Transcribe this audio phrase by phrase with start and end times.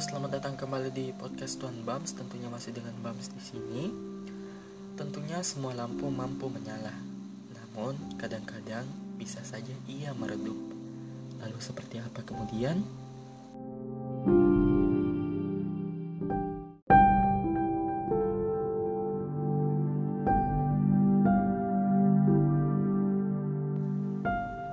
[0.00, 2.16] selamat datang kembali di podcast Tuan Bams.
[2.16, 3.84] Tentunya masih dengan Bams di sini.
[4.96, 6.96] Tentunya semua lampu mampu menyala,
[7.52, 8.88] namun kadang-kadang
[9.20, 10.56] bisa saja ia meredup.
[11.36, 12.80] Lalu seperti apa kemudian?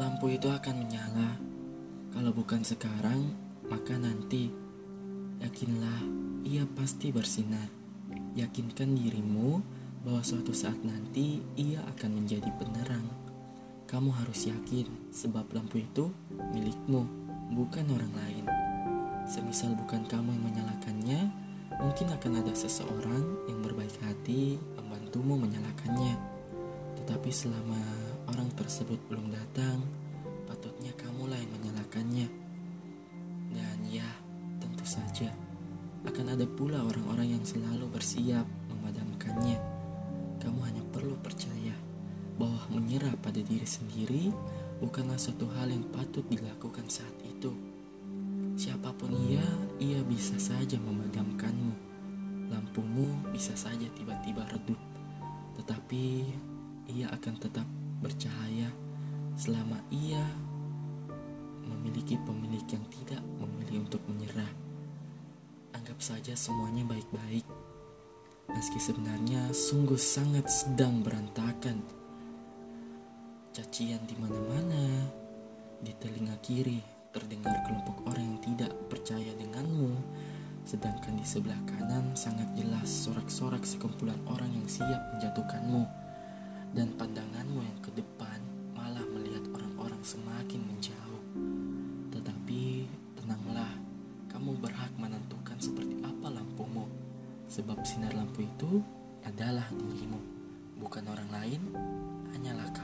[0.00, 1.36] Lampu itu akan menyala.
[2.16, 3.36] Kalau bukan sekarang,
[3.68, 4.61] maka nanti.
[5.42, 6.00] Yakinlah,
[6.46, 7.66] ia pasti bersinar.
[8.38, 9.58] Yakinkan dirimu
[10.06, 13.02] bahwa suatu saat nanti ia akan menjadi penerang.
[13.90, 16.14] Kamu harus yakin, sebab lampu itu
[16.54, 17.04] milikmu,
[17.58, 18.46] bukan orang lain.
[19.26, 21.20] Semisal bukan kamu yang menyalakannya,
[21.82, 26.14] mungkin akan ada seseorang yang berbaik hati membantumu menyalakannya.
[27.02, 27.82] Tetapi selama
[28.30, 29.82] orang tersebut belum datang,
[30.46, 32.41] patutnya kamulah yang menyalakannya.
[34.92, 35.32] Saja
[36.04, 39.56] akan ada pula orang-orang yang selalu bersiap memadamkannya.
[40.36, 41.72] Kamu hanya perlu percaya
[42.36, 44.28] bahwa menyerah pada diri sendiri
[44.84, 47.56] bukanlah suatu hal yang patut dilakukan saat itu.
[48.52, 49.40] Siapa pun ia,
[49.80, 51.72] ia bisa saja memadamkanmu.
[52.52, 54.76] Lampumu bisa saja tiba-tiba redup,
[55.56, 56.36] tetapi
[56.92, 57.64] ia akan tetap
[58.04, 58.68] bercahaya
[59.40, 60.20] selama ia
[61.64, 64.71] memiliki pemilik yang tidak memilih untuk menyerah.
[65.72, 67.44] Anggap saja semuanya baik-baik,
[68.52, 71.80] meski sebenarnya sungguh sangat sedang berantakan.
[73.56, 75.08] Cacian di mana-mana,
[75.80, 76.80] di telinga kiri
[77.12, 79.92] terdengar kelompok orang yang tidak percaya denganmu,
[80.64, 85.84] sedangkan di sebelah kanan sangat jelas sorak-sorak sekumpulan orang yang siap menjatuhkanmu,
[86.72, 88.40] dan pandanganmu yang ke depan
[97.52, 98.80] sebab sinar lampu itu
[99.28, 100.16] adalah dirimu,
[100.80, 101.60] bukan orang lain,
[102.32, 102.81] hanyalah kamu.